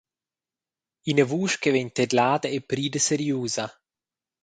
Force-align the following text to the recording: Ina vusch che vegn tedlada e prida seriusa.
Ina 1.11 1.25
vusch 1.31 1.57
che 1.61 1.71
vegn 1.73 1.91
tedlada 1.95 2.47
e 2.55 2.59
prida 2.69 2.99
seriusa. 3.05 3.65